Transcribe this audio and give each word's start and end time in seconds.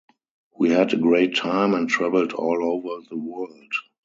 We 0.57 0.71
had 0.71 0.93
a 0.93 0.97
great 0.97 1.35
time 1.35 1.75
and 1.75 1.87
traveled 1.87 2.33
all 2.33 2.57
over 2.63 3.05
the 3.07 3.19
world. 3.19 3.71